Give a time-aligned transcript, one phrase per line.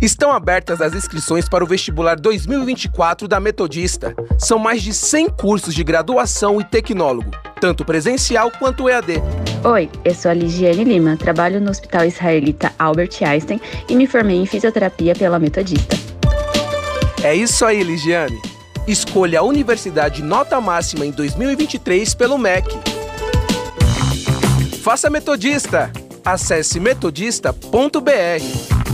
[0.00, 4.14] Estão abertas as inscrições para o vestibular 2024 da Metodista.
[4.38, 7.30] São mais de 100 cursos de graduação e tecnólogo,
[7.60, 9.22] tanto presencial quanto EAD.
[9.62, 13.60] Oi, eu sou a Ligiane Lima, trabalho no Hospital Israelita Albert Einstein
[13.90, 15.94] e me formei em fisioterapia pela Metodista.
[17.22, 18.40] É isso aí, Ligiane.
[18.88, 22.74] Escolha a universidade nota máxima em 2023 pelo MEC.
[24.82, 25.92] Faça Metodista!
[26.24, 28.89] Acesse metodista.br.